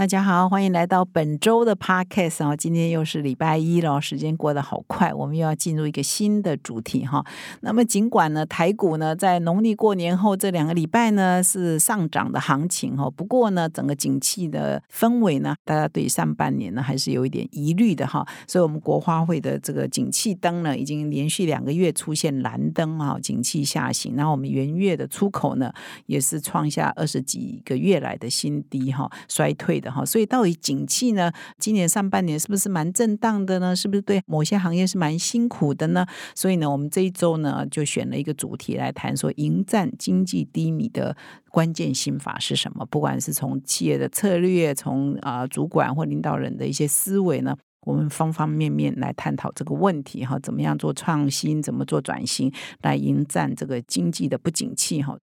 [0.00, 2.56] 大家好，欢迎来到本周的 Podcast 啊！
[2.56, 7.22] 今天又是礼拜一了，时间过得好快，我们又要进入一个新的主题哈。
[7.60, 18.26] 那么，尽管呢，台股呢在农历过年后这两个礼拜呢是上涨的行情哈，不过呢，整个景气的氛围呢，大家对上半年呢还是有一点疑虑的哈。
[18.48, 24.16] 所以，我们国花会的这个景气灯呢，已经连续两个月出现蓝灯啊，景气下行。
[24.16, 25.70] 然后，我们元月的出口呢，
[26.06, 29.89] 也是创下二十几个月来的新低哈，衰退的。
[29.90, 31.32] 好，所以到底景气呢？
[31.58, 33.74] 今年上半年是不是蛮震荡的呢？
[33.74, 36.06] 是不是对某些行业是蛮辛苦的呢？
[36.34, 41.16] 所以呢，我们这一周呢就选了一个主题来谈，说迎战经济低迷的
[41.50, 42.86] 关键心法是什么？
[42.86, 55.16] 不管是从企业的策略，从啊主管或领导人的一些思维呢，我们方方面面来探讨这个问题哈，怎么样做创新，怎么做转型，来迎战这个经济的不景气哈。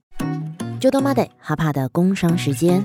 [0.80, 2.84] 就多妈的哈帕的工商时间，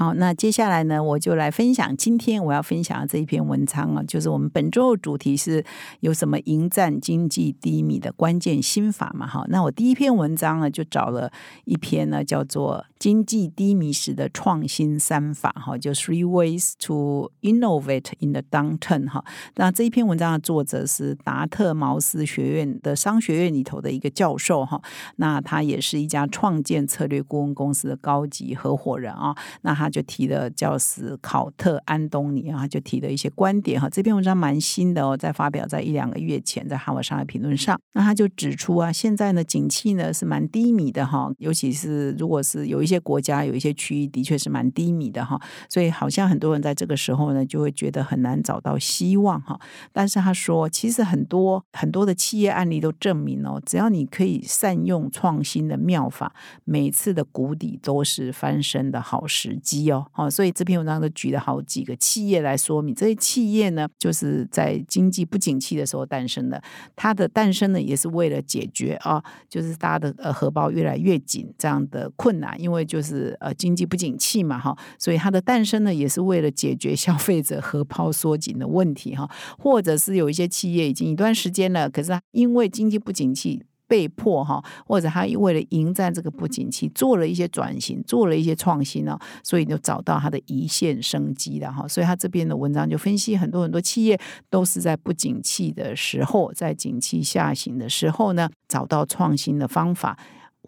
[0.00, 5.62] 好，那接下来呢，我就来分享今天我要分享的这一篇文章啊，就是我们本周主题是
[6.00, 9.26] 有什么迎战经济低迷的关键心法嘛？
[9.26, 11.30] 哈，那我第一篇文章呢，就找了
[11.66, 19.22] 一篇呢，叫做《经济低迷时的创新三法》哈，就 Three Ways to Innovate in the Downturn 哈。
[19.56, 24.80] 那这一篇文章的作者是达特茅斯学院的商学院里头的一个教授哈，
[25.16, 29.89] 那他也是一家创建策略顾问公司的高级合伙人啊，那他。
[29.90, 33.88] 就提了教师考特安东尼啊，就提了一些观点哈。
[33.88, 37.80] 这篇文章蛮新的哦，在发表在一两个月前，在《哈佛商业评论》上。
[37.92, 45.40] 那他就指出啊，现在呢，景气呢是蛮低迷的哈，尤其是如果是有一些国家、有一些区域，的确是蛮低迷的哈。
[45.68, 49.58] 所以好像很多人在这个时候呢，就会觉得很难找到希望哈。
[49.92, 56.34] 但是他说，其实很多很多的企业案例都证明哦，只要你可以善用创新的妙法，
[56.64, 59.79] 每次的谷底都是翻身的好时机。
[59.92, 66.60] 哦，好，所以这篇文章都举了好几个企业来说明，这些企业呢，就是在经济不景气的时候诞生的。
[66.96, 83.62] 它的诞生呢，也是为了解决啊，就是大家的呃荷包越来越紧这样的困难，因为就是呃经济不景气嘛，哈，所以它的诞生呢，也是为了解决消费者荷包缩紧的问题，哈，或者是有一些企业已经一段时间了，可是因为经济不景气。
[83.90, 91.88] 被迫哈，或者他为了迎战这个不景气，做了一些转型，做了一些创新呢，所以就找到他的一线生机了哈。
[91.88, 94.16] 所以他这边的文章就分析很多很多企业
[94.48, 100.16] 都是在不景气的时候，在景气下行的时候呢，找到创新的方法，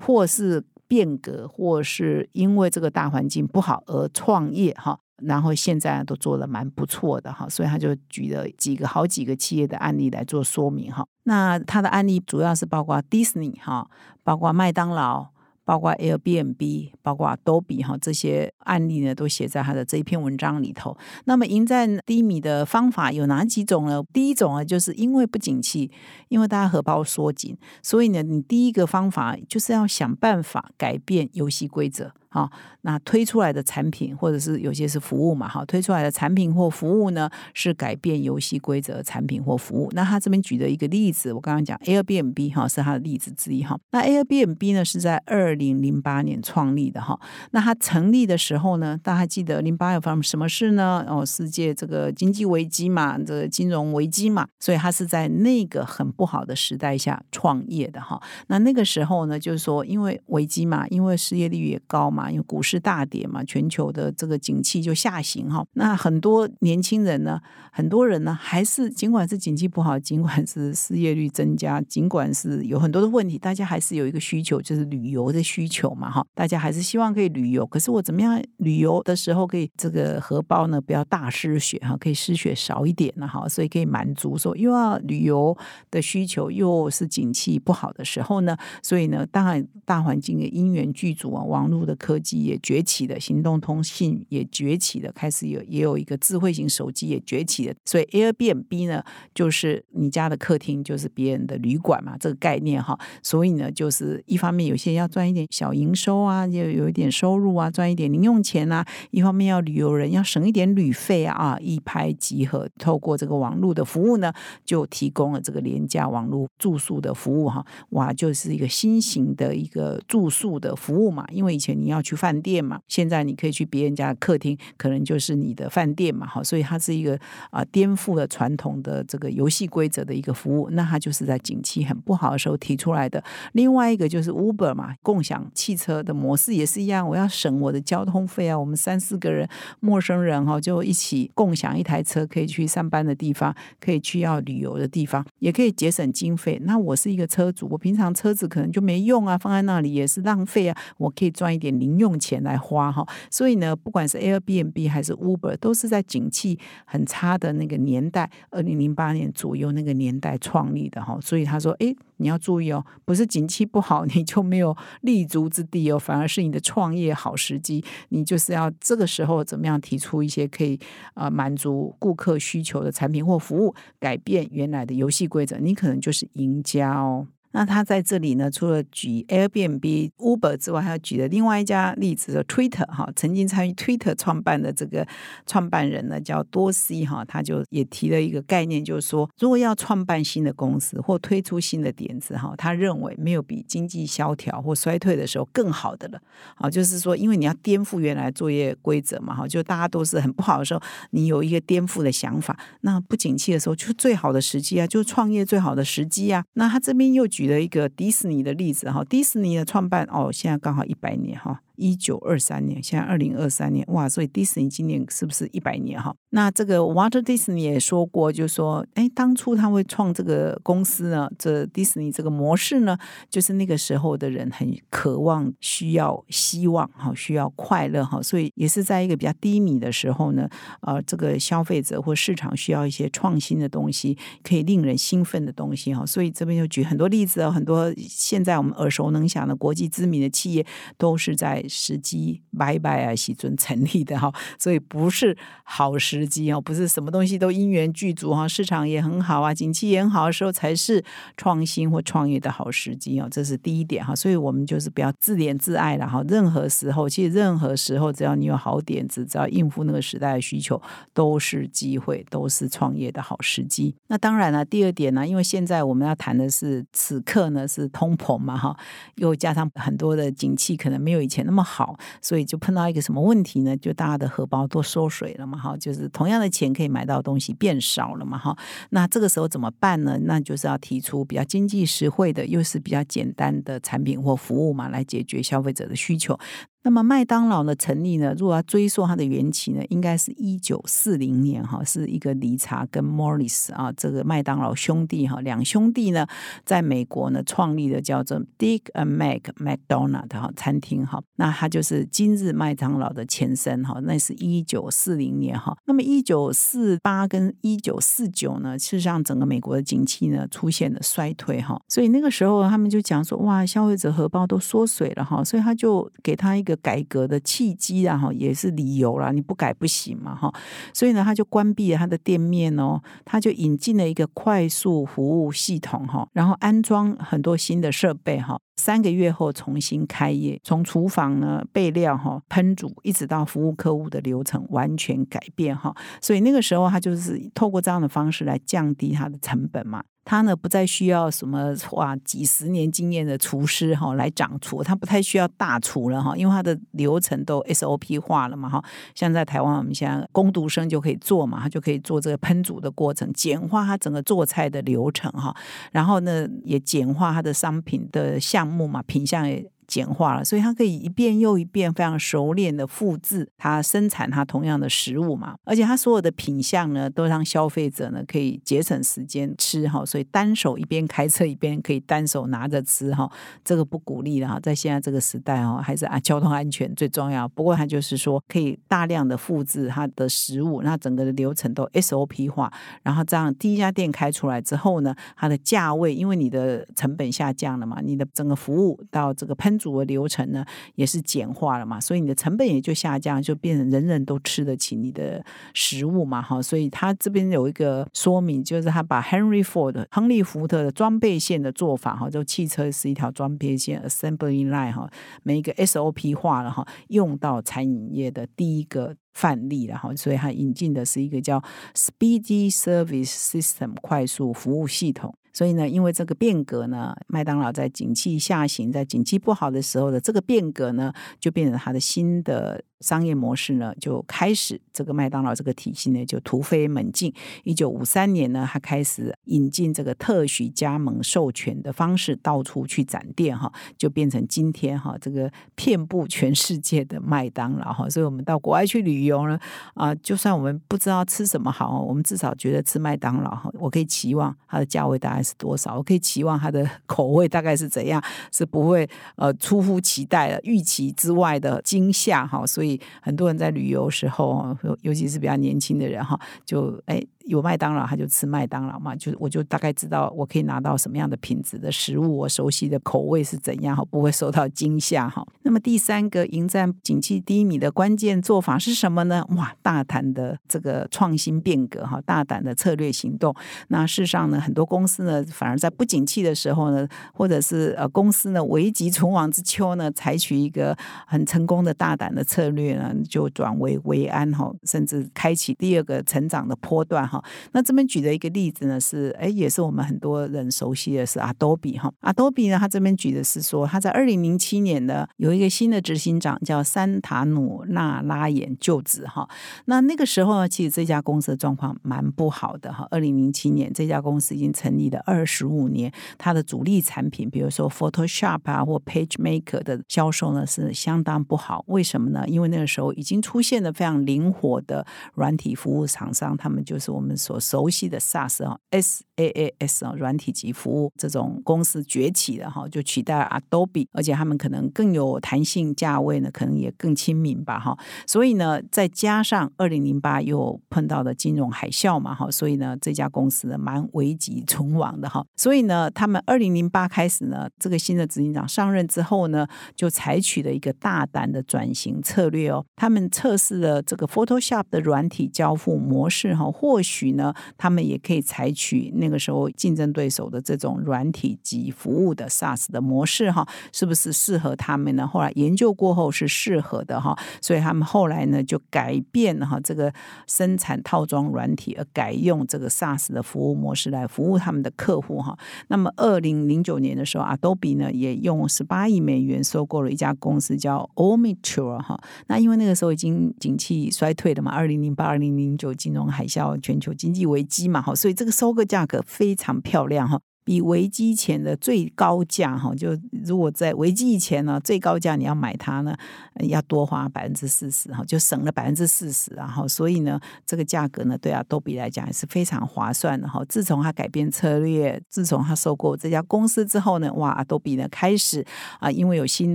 [0.01, 4.99] 或是变革，或是因为这个大环境不好而创业哈。
[5.19, 11.07] 然后现在都做的蛮不错的哈，所以他就举了几个好几个企业的案例来做说明哈。
[11.25, 13.89] 那他的案例主要是包括 Disney 哈，
[14.23, 15.33] 包括麦当劳。
[15.65, 20.99] 包括 Airbnb，包括 Adobe 哈，这些案例呢，都写在他的这一篇文章里头。
[21.25, 24.03] 那么，迎战低迷的方法有哪几种呢？
[24.13, 25.89] 第一种啊，就是因为不景气，
[26.29, 32.13] 因为大家荷包缩紧，所以呢，你第一个方法就是要想办法改变游戏规则。
[32.33, 32.51] 好，
[32.81, 39.91] 那推出来的产品或者是有些是服务嘛，哈，推出来的产品或服务呢，是改变游戏规则产品或服务。
[39.93, 43.79] 那他这边举的一个例子，我刚刚讲 Airbnb 哈，是他的例子之一哈。
[43.91, 47.21] 那 Airbnb 呢是在二零零八年创立的哈。
[47.51, 51.05] 那它成立的时候呢，大家还记得零八有发生什么事呢？
[51.07, 58.19] 哦，世界这个经济危机嘛，这个金融危机嘛，所以它是在那个很不好的时代下创业的哈。
[58.47, 62.22] 那那个时候呢，就是说因为危机嘛，因为失业率也高嘛。
[62.31, 65.65] 因为股市大跌嘛，全球的这个景气就下行哈。
[65.75, 67.41] 那很多年轻人呢，
[67.73, 76.25] 很多人呢，还是尽管是景气不好，尽管是失业率增加，尽管是有很多的问题，大家还是有一个需求，就是旅游的需求嘛哈。
[76.35, 85.57] 大家还是希望可以旅游，可是我怎么样旅游的时候可以这个荷包呢不要大失血哈，可以失血少一点呢哈，所以可以满足说又要旅游
[85.91, 92.12] 的需求，又是景气不好的时候呢，所以呢，当然大环境的因缘具足啊，网络的科。
[92.13, 99.03] 科技也崛起的，行动通信也崛起的，开始有也有一个智慧型手机也崛起的，所以 Airbnb 呢，
[99.35, 102.99] 就是你家的客厅就是别人的旅馆嘛，这个概念哈。
[103.23, 114.31] 所以呢，就是一方面有些要赚一点小营收啊，就有一点收入啊，赚一点零用钱啊；一方面要旅游人要省一点旅费啊，一拍即合，透过这个网络的服务呢，
[114.67, 117.65] 就提供了这个廉价网络住宿的服务哈。
[117.91, 127.19] 哇，就是一个新型的一个住宿的服务嘛，因为以前你要去饭店嘛，现在你可以去别人家的客厅，可能就是你的饭店嘛，哈，所以它是一个
[127.51, 130.69] 啊颠覆了传统的这个游戏规则的一个服务。
[130.71, 133.23] 那它就是在景气很不好的时候提出来的。
[133.53, 139.49] 另外一个就是 Uber 嘛，共享汽车的模式也是一样，我要省我的交通费啊，我们三四个人
[139.81, 146.61] 陌生人哈，就一起共享一台车，可以去上班的地方，可以去要旅游的地方，也可以节省经费。
[146.65, 153.07] 那我是一个车主，我平常车子可能就没用啊，放在那里也是浪费啊，我可以赚一点零用钱来花哈。
[153.31, 161.19] 所以呢，不管是 Airbnb 还是 Uber，都是在景气很差的那个年代，二零零八年左右那个年代创立的哈。
[161.21, 161.95] 所以他说，哎。
[162.19, 167.85] 你要注意哦，不是景气不好你就没有立足之地哦，反而是你的创业好时机。
[168.11, 170.79] 你就是要这个时候怎么样提出一些可以
[171.15, 177.27] 啊满足顾客需求的产品或服务，改变原来的游戏规则，你可能就是赢家哦。
[177.53, 185.07] 那他在这里呢，除了举 Airbnb、Uber 之外，还要举的另外一家例子是 Twitter 哈，曾经参与 Twitter 创办的这个
[185.47, 196.21] 创办人呢叫多西哈，他就也提了一个概念，就是说，如果要创办新的公司或推出新的点子哈，他认为没有比经济萧条或衰退的时候更好的了。
[196.55, 206.43] 好，就是说，因为你要颠覆原来作业规则嘛哈，就大家都是很不好的时候，你有一个颠覆的想法，那不景气的时候就最好的时机啊，就创业最好的时机啊。
[206.55, 207.42] 那他这边又举。
[207.43, 211.61] 举了一个迪士尼的例子哈，迪士尼的创办哦，现在刚好一百年哈。
[211.77, 214.09] 一九二三年，现在二零二三年，哇！
[214.09, 216.15] 所以迪士尼今年是不是一百年哈？
[216.31, 222.97] 那这个 Walter Disney 也说过，就说，哎，当初他会创这个公司呢，这迪士尼这个模式呢，
[223.29, 230.49] 就是那个时候的人很渴望、需要、希望哈，需要快乐哈，所以也是在一个比较低迷的时候呢，
[230.81, 240.67] 呃，这个消费者或市场需要一些创新的东西，可以令人兴奋的东西哈，所以这边就举很多例子，很多现在我们耳熟能详的国际知名的企业
[240.97, 251.03] 都是在时机拜拜啊，喜尊成立的哈， 所以不是好时机哦，不是什么东西都因缘具足哈，市场也很好啊，景气也很好的时候才是
[251.37, 260.81] 创新或创业的好时机哦，这是第一点哈，所以我们就是不要自怜自爱了哈，任何时候，其实任何时候，只要你有好点子，只要应付那个时代的需求，
[261.15, 263.95] 都是机会，都是创业的好时机。
[264.09, 268.77] 那当然了，第二点呢，因为现在我们要谈的是此刻呢是通膨嘛哈，
[269.15, 271.52] 又加上很多的景气可能没有以前那。
[271.53, 273.77] 那么好，所以就碰到一个什么问题呢？
[273.77, 278.57] 就大家的荷包都缩水了嘛，哈，就是同样的钱可以买到东西变少了嘛，哈。
[278.89, 280.19] 那这个时候怎么办呢？
[280.23, 286.39] 那就是要提出比较经济实惠的，又是比较简单的产品或服务嘛，来解决消费者的需求。
[286.85, 288.35] 那么麦当劳的成立呢？
[288.37, 296.27] 如果要追溯它的缘起呢，应该是一九四零年哈，是一个理查跟莫里斯啊，这个麦当劳兄弟哈，两兄弟呢，
[296.65, 305.77] 在美国呢创立的叫做 Dick and Mac McDonald 的哈餐厅哈，那它就是今日麦当劳的前身哈，那是一九四零年哈。
[305.87, 316.72] 那么一九四八跟一九四九呢，事实上整个美国的景气呢出现了衰退哈，所以那个时候他们就讲说，哇，消费者荷包都缩水了哈，所以他就给他一个。
[316.77, 320.53] 改革的契机，然后也是理由啦，你不改不行嘛，哈，
[320.95, 340.03] 所以呢，他就关闭了他的店面哦，他就引进了一个快速服务系统，哈，然后安装很多新的设备，哈，三个月后重新开业，从厨房呢备料哈烹煮，一直到服务客户的流程完全改变，哈，所以那个时候他就是透过这样的方式来降低他的成本嘛。
[340.25, 348.81] 他呢不再需要什么哇几十年经验的厨师哈来掌厨，他不太需要大厨了哈，因为他的流程都 SOP 化了嘛哈。
[349.17, 355.53] 像在台湾，我们现在工读生就可以做嘛，他就可以做这个烹煮的过程，简化他整个做菜的流程哈。
[355.91, 359.72] 然后呢，也简化他的商品的下项目嘛，品相也。
[359.93, 373.31] 简化了，所以它可以一遍又一遍非常熟练的复制它生产它同样的食物嘛，而且它所有的品相呢，都让消费者呢可以节省时间吃哈，所以单手一边开车一边可以单手拿着吃哈，
[373.63, 377.47] 这个不鼓励的哈，在现在这个时代哦，还是啊交通安全最重要。
[377.49, 382.73] 不过它就是说可以大量的复制它的食物，那整个的流程都 SOP 化，
[383.03, 389.79] 然后这样第一家店开出来之后呢，它的价位因为你的成本下降了嘛，你的整个服务到这个喷。
[389.83, 396.63] 煮的流程呢也是简化了嘛，所以你的成本也就下降，就变成人人都吃得起你的食物嘛，哈。
[396.63, 405.11] 所以他这边有一个说明，就是他把 Henry Ford 亨利福特的装备线的做法，哈，就汽车是一条装备线 （assembly line） 哈，
[405.43, 409.17] 每一个 SOP 化了哈，用到餐饮业的第一个。
[409.35, 411.59] 范例了哈，所以它引进的是一个叫
[411.95, 415.35] Speedy Service System 快速服务系统。
[415.53, 422.83] 所以呢，因为这个变革呢，麦当劳在景气下行、在景气不好的时候的这个变革呢，就变成它的新的。
[423.03, 427.35] 商业模式呢，就开始这个麦当劳这个体系呢，就突飞猛进。
[427.65, 438.09] 一九五三年呢，他开始引进这个特许加盟授权的方式，到处去展店哈，就变成今天哈这个遍布全世界的麦当劳哈。
[438.09, 439.59] 所以我们到国外去旅游呢，
[439.95, 452.65] 啊，就算我们不知道吃什么好，我们至少觉得吃麦当劳哈，我可以期望它的价位大概是多少，我可以期望它的口味大概是怎样，是不会呃出乎期待的预期之外的惊吓哈。
[452.65, 452.92] 所以。
[453.21, 457.23] 很多人在旅游时候，尤其是比较年轻的人哈，就哎。
[457.47, 465.47] 有麦当劳，他就吃麦当劳嘛，就我就大概知道我可以拿到什么样的品质的食物，我熟悉的口味是怎样哈，不会受到惊吓哈。
[465.63, 469.45] 那么第三个迎战景气低迷的关键做法是什么呢？
[469.57, 473.55] 哇，大胆的这个创新变革哈，大胆的策略行动。
[473.89, 480.97] 那事实上呢，很多公司呢，反而在不景气的时候呢，或者是呃公司呢危急存亡之秋呢，采取一个
[481.27, 487.32] 很成功的大胆的策略呢，就转危为安哈，甚至开启第二个成长的波段。
[487.33, 499.49] 哈，那这边举的一个例子呢，是哎，也是我们很多人熟悉的是 Adobe 哈，Adobe 呢，他这边举的是说，他在二零零七年呢，有一个新的执行长叫山塔努纳拉延就职哈。
[499.87, 503.09] 那那个时候呢，其实这家公司的状况蛮不好的哈。
[503.11, 511.83] 二零零七年这家公司已经成立了二十五年，它的主力产品，比如说 Photoshop 啊或 PageMaker 的销售呢是相当不好。
[511.89, 512.45] 为什么呢？
[512.47, 517.22] 因为那个时候已经出现了非常灵活的软体服务厂商，他们就是我。
[517.23, 527.97] 我们所熟悉的 SaaS 啊，SaaS 啊，软体及服务这种公司崛起的哈，就取代 Adobe，而且他们可能更有弹性，价位呢可能也更亲民吧哈。
[528.27, 535.47] 所以呢，再加上二零零八又碰到的金融海啸嘛哈，所以呢，这家公司呢蛮危急存亡的哈。
[535.57, 539.65] 所以呢，他们二零零八开始呢，这个新的执行长上任之后呢，
[539.95, 542.85] 就采取了一个大胆的转型策略哦。
[542.97, 547.12] 他们测试了这个 Photoshop 的软体交付模式哈，或许。
[547.13, 555.27] 许呢，他们也可以采取那个时候竞争对手的这种软体及服务的 SaaS 的模式哈，是不是适合他们呢？
[555.27, 560.11] 后来研究过后是适合的哈，所以他们后来呢就改变哈这个
[560.47, 565.55] 生产套装软体，而改用这个 SaaS 的服务模式来服务他们的客户哈。
[565.89, 572.19] 那么二零零九年的时候，Adobe 呢也用十八亿美元收购了一家公司叫 Omniture 哈。
[572.47, 577.02] 那因为那个时候已经景气衰退了嘛，二零零八、二零零九金融海啸全。
[577.03, 580.41] 求经济危机嘛，哈，所以这个收购价格非常漂亮，哈。
[580.65, 586.15] 比危机前的最高价哈，就如果在危机以前呢，最高价你要买它呢，
[586.61, 593.65] 要多花百分之四十哈，就省了百分之四十，然后所以呢，这个价格呢，对啊，多比来讲也是非常划算的哈。
[593.69, 598.65] 自从他改变策略，自从他收购这家公司之后呢，哇，阿多比呢开始
[599.01, 599.75] 啊，因为有新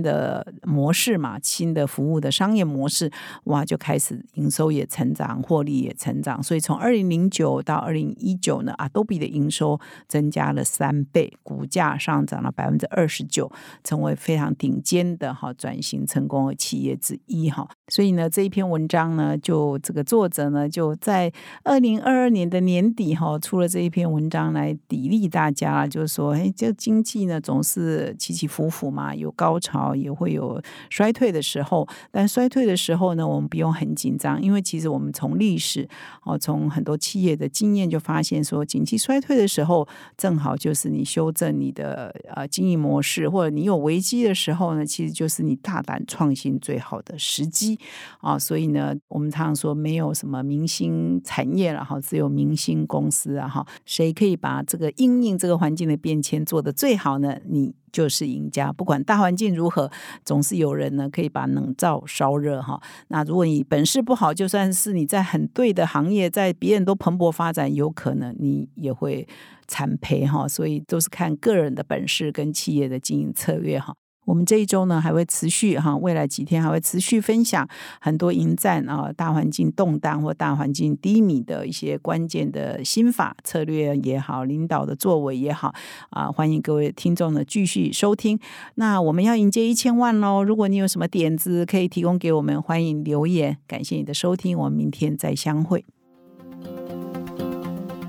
[0.00, 3.10] 的模式嘛，新的服务的商业模式，
[3.44, 10.64] 哇，就开始营收也成长，获利也成长，所以从二零零九到二零一九呢，啊，多比的营收增加了。
[10.78, 13.50] 三倍，股价上涨了百分之二十九，
[13.82, 17.68] 成为非常顶尖的哈转型成功的企业之一哈。
[17.88, 21.32] 所以呢，这一篇文章呢，就这个作者呢，就在
[21.64, 35.88] 二零二二年的年底哈，出了这一篇文章来砥砺大家，就是说，哎，这经济呢总是起起伏伏嘛，有高潮也会有衰退的时候，但衰退的时候呢，我们不用很紧张，因为其实我们从历史
[36.22, 47.78] 哦，从很多企业的经验就发现说，景气衰退的时候，正好就就是你修正你的呃经营模式，或者你有危机的时候呢，其实就是你大胆创新最好的时机
[48.20, 48.38] 啊。
[48.38, 53.66] 所以呢，我们常常说没有什么明星产业了哈，只有明星公司啊哈。
[53.86, 57.38] 谁可以把这个应应这个环境的变迁做得最好呢？
[57.48, 57.74] 你。
[57.92, 59.90] 就是赢家，不管大环境如何，
[60.24, 62.80] 总是有人呢可以把冷灶烧热哈。
[63.08, 69.26] 那如果你本事不好，就算是你在很对的行业，在别人都蓬勃发展，有可能你也会
[69.66, 70.46] 惨赔哈。
[70.48, 73.94] 所以都是看个人的本事跟企业的经营策略哈。
[74.28, 77.66] 我们这一周呢还会持续哈，未来几天还会持续分享
[77.98, 85.74] 很多迎战啊大环境动荡或大环境低迷的一些关键的心法策略也好，领导的作为也好
[86.10, 88.38] 啊，欢迎各位听众呢继续收听。
[88.74, 90.44] 那我们要迎接一千万喽！
[90.44, 93.56] 如果你有什么点子可以提供给我们，欢迎留言。
[93.66, 95.86] 感谢你的收听，我们明天再相会。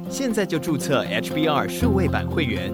[0.10, 2.74] 现在就注册 HBR 数位版会员，